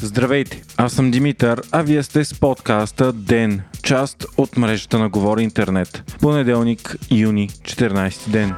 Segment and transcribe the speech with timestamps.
[0.00, 5.42] Здравейте, аз съм Димитър, а вие сте с подкаста ДЕН, част от мрежата на Говори
[5.42, 6.12] Интернет.
[6.20, 8.54] Понеделник, юни, 14 ден.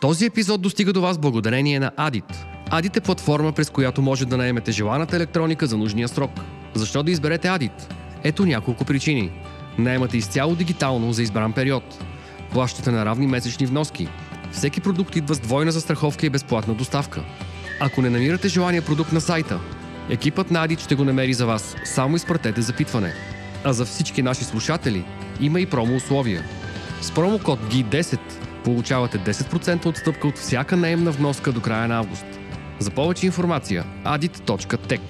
[0.00, 2.32] Този епизод достига до вас благодарение на Adit.
[2.70, 6.30] Adit е платформа, през която може да наемете желаната електроника за нужния срок.
[6.74, 7.92] Защо да изберете Adit?
[8.24, 9.30] Ето няколко причини.
[9.78, 12.04] Наемате изцяло дигитално за избран период.
[12.52, 14.08] Плащате на равни месечни вноски.
[14.52, 17.22] Всеки продукт идва с двойна застраховка и безплатна доставка.
[17.80, 19.60] Ако не намирате желания продукт на сайта,
[20.10, 21.76] екипът на Adit ще го намери за вас.
[21.84, 23.12] Само изпратете запитване.
[23.64, 25.04] А за всички наши слушатели
[25.40, 26.42] има и промо условия.
[27.00, 28.20] С промокод G10
[28.64, 32.26] получавате 10% отстъпка от всяка наемна вноска до края на август.
[32.78, 35.00] За повече информация adit.tech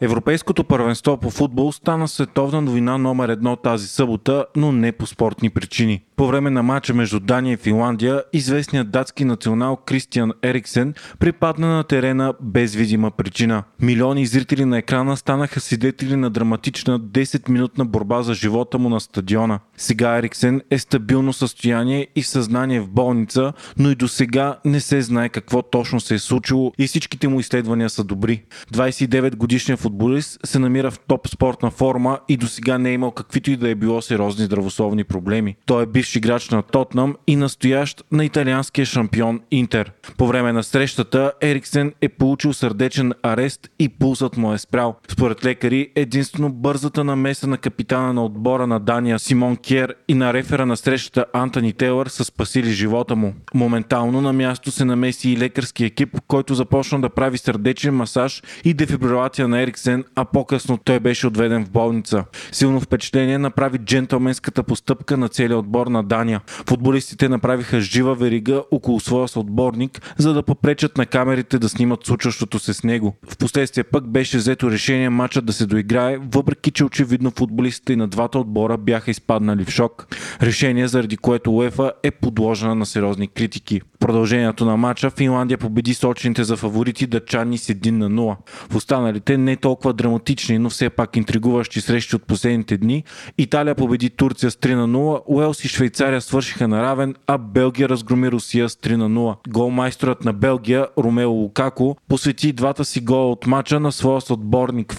[0.00, 5.50] Европейското първенство по футбол стана световна новина номер едно тази събота, но не по спортни
[5.50, 6.02] причини.
[6.18, 11.84] По време на матча между Дания и Финландия, известният датски национал Кристиан Ериксен припадна на
[11.84, 13.64] терена без видима причина.
[13.82, 19.60] Милиони зрители на екрана станаха свидетели на драматична 10-минутна борба за живота му на стадиона.
[19.76, 25.02] Сега Ериксен е стабилно състояние и съзнание в болница, но и до сега не се
[25.02, 28.42] знае какво точно се е случило и всичките му изследвания са добри.
[28.74, 33.10] 29 годишният футболист се намира в топ спортна форма и до сега не е имал
[33.10, 35.56] каквито и да е било сериозни здравословни проблеми.
[35.66, 39.92] Той е бивш играч на Тотнам и настоящ на италианския шампион Интер.
[40.16, 44.96] По време на срещата Ериксен е получил сърдечен арест и пулсът му е спрял.
[45.08, 50.32] Според лекари, единствено бързата намеса на капитана на отбора на Дания Симон Кер и на
[50.32, 53.34] рефера на срещата Антони Тейлър са спасили живота му.
[53.54, 58.74] Моментално на място се намеси и лекарски екип, който започна да прави сърдечен масаж и
[58.74, 62.24] дефибрилация на Ериксен, а по-късно той беше отведен в болница.
[62.52, 66.40] Силно впечатление направи джентълменската постъпка на целия отбор на Дания.
[66.46, 72.58] Футболистите направиха жива верига около своя съотборник, за да попречат на камерите да снимат случващото
[72.58, 73.16] се с него.
[73.28, 78.38] Впоследствие пък беше взето решение матчът да се доиграе, въпреки че очевидно футболистите на двата
[78.38, 80.06] отбора бяха изпаднали в шок.
[80.42, 83.80] Решение, заради което УЕФА е подложена на сериозни критики.
[84.00, 88.36] Продължението на матча Финландия победи сочните за фаворити дъчани с 1 на 0.
[88.70, 93.04] В останалите не толкова драматични, но все пак интригуващи срещи от последните дни,
[93.38, 97.88] Италия победи Турция с 3 на 0, Уелс и Швейцария свършиха на равен, а Белгия
[97.88, 99.36] разгроми Русия с 3 на 0.
[99.48, 104.98] Голмайсторът на Белгия, Ромео Лукако, посвети двата си гола от мача на своя отборник в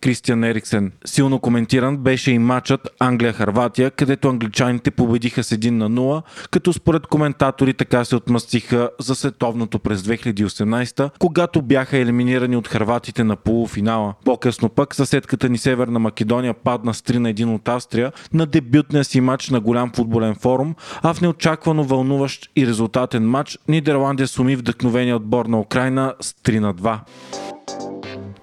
[0.00, 0.92] Кристиан Ериксен.
[1.04, 7.06] Силно коментиран беше и матчът Англия-Харватия, където англичаните победиха с 1 на 0, като според
[7.06, 14.14] коментатори така се отмъстиха за световното през 2018, когато бяха елиминирани от харватите на полуфинала.
[14.24, 19.04] По-късно пък съседката ни Северна Македония падна с 3 на 1 от Австрия на дебютния
[19.04, 24.56] си матч на голям футболен форум, а в неочаквано вълнуващ и резултатен матч Нидерландия суми
[24.56, 26.98] вдъхновения отбор на Украина с 3 на 2.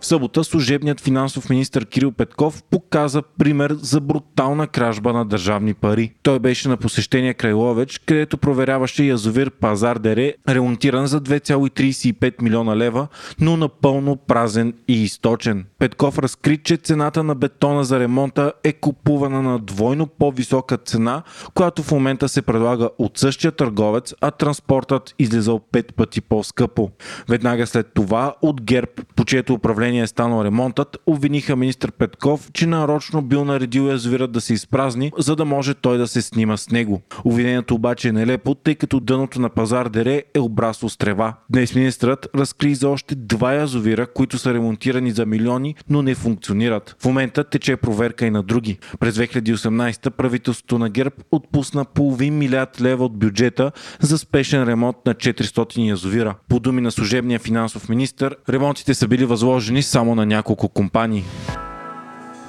[0.01, 6.13] В събота служебният финансов министр Кирил Петков показа пример за брутална кражба на държавни пари.
[6.23, 12.77] Той беше на посещение край Ловеч, където проверяваше язовир Пазар Дере, ремонтиран за 2,35 милиона
[12.77, 13.07] лева,
[13.39, 15.65] но напълно празен и източен.
[15.79, 21.23] Петков разкри, че цената на бетона за ремонта е купувана на двойно по-висока цена,
[21.53, 26.91] която в момента се предлага от същия търговец, а транспортът излизал 5 пъти по-скъпо.
[27.29, 32.67] Веднага след това от ГЕРБ, по чието управление е станал ремонтът, обвиниха министр Петков, че
[32.67, 36.69] нарочно бил наредил язовирът да се изпразни, за да може той да се снима с
[36.69, 37.01] него.
[37.23, 41.33] Обвинението обаче е нелепо, тъй като дъното на пазар Дере е обрасло с трева.
[41.49, 46.95] Днес министрът разкри за още два язовира, които са ремонтирани за милиони, но не функционират.
[46.99, 48.77] В момента тече проверка и на други.
[48.99, 55.15] През 2018 правителството на ГЕРБ отпусна половин милиард лева от бюджета за спешен ремонт на
[55.15, 56.35] 400 язовира.
[56.49, 61.23] По думи на служебния финансов министр, ремонтите са били възложени само на няколко компании.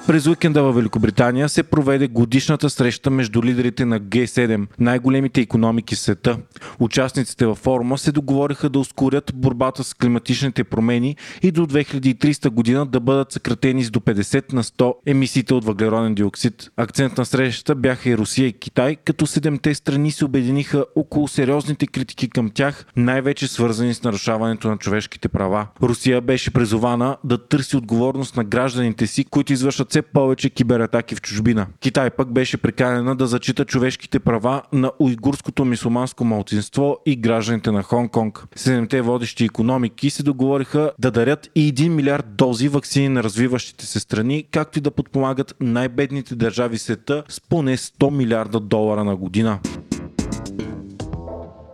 [0.07, 5.99] През уикенда в Великобритания се проведе годишната среща между лидерите на Г7, най-големите економики в
[5.99, 6.37] света.
[6.79, 12.85] Участниците във форума се договориха да ускорят борбата с климатичните промени и до 2300 година
[12.85, 16.71] да бъдат съкратени с до 50 на 100 емисиите от въглероден диоксид.
[16.77, 21.87] Акцент на срещата бяха и Русия и Китай, като седемте страни се обединиха около сериозните
[21.87, 25.67] критики към тях, най-вече свързани с нарушаването на човешките права.
[25.83, 31.21] Русия беше призована да търси отговорност на гражданите си, които извършат все повече кибератаки в
[31.21, 31.67] чужбина.
[31.79, 37.83] Китай пък беше приканена да зачита човешките права на уйгурското мисуманско малцинство и гражданите на
[37.83, 38.43] Хонг-Конг.
[38.55, 43.99] Седемте водещи економики се договориха да дарят и 1 милиард дози вакцини на развиващите се
[43.99, 49.59] страни, както и да подпомагат най-бедните държави света с поне 100 милиарда долара на година.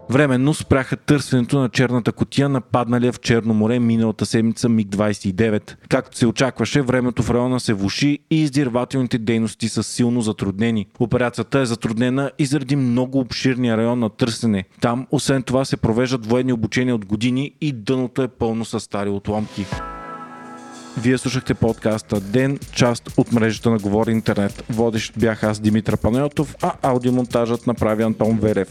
[0.09, 5.75] Временно спряха търсенето на черната котия, нападналия в Черно море миналата седмица МиГ-29.
[5.89, 10.87] Както се очакваше, времето в района се влуши и издирвателните дейности са силно затруднени.
[10.99, 14.63] Операцията е затруднена и заради много обширния район на търсене.
[14.81, 19.09] Там, освен това, се провеждат военни обучения от години и дъното е пълно с стари
[19.09, 19.65] отломки.
[20.97, 24.63] Вие слушахте подкаста Ден, част от мрежата на Говори Интернет.
[24.69, 28.69] Водещ бях аз Димитър Панайотов, а аудиомонтажът направи Антон Верев.